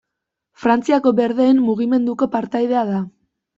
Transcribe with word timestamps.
Frantziako 0.63 1.13
Berdeen 1.19 1.63
mugimenduko 1.67 2.31
partaide 2.39 2.83
da. 2.93 3.07